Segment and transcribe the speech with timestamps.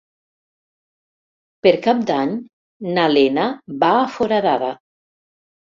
[1.67, 2.33] Per Cap d'Any
[2.97, 3.47] na Lena
[3.87, 4.77] va a Foradada.